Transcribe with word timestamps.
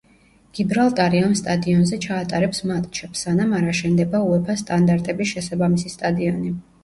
გიბრალტარი 0.59 1.19
ამ 1.25 1.35
სტადიონზე 1.41 1.99
ჩაატარებს 2.05 2.63
მატჩებს 2.71 3.21
სანამ 3.27 3.53
არ 3.59 3.69
აშენდება 3.73 4.21
უეფას 4.31 4.63
სტანდარტების 4.67 5.33
შესაბამისი 5.35 5.93
სტადიონი. 5.97 6.55